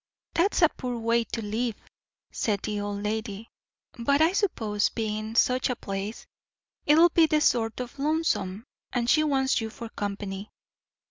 "That's 0.33 0.63
a 0.63 0.69
poor 0.69 0.97
way 0.97 1.25
to 1.25 1.43
live," 1.43 1.75
said 2.31 2.63
the 2.63 2.81
old 2.81 3.03
lady. 3.03 3.49
"But 3.99 4.19
I 4.19 4.31
suppose, 4.33 4.89
bein' 4.89 5.35
such 5.35 5.69
a 5.69 5.75
place, 5.75 6.25
it'll 6.87 7.09
be 7.09 7.27
sort 7.39 7.79
o' 7.79 7.87
lonesome, 7.99 8.65
and 8.91 9.07
she 9.07 9.23
wants 9.23 9.61
you 9.61 9.69
for 9.69 9.89
company. 9.89 10.49